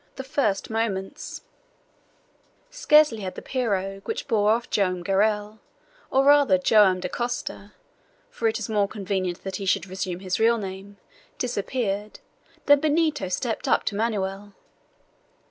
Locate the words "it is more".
8.47-8.87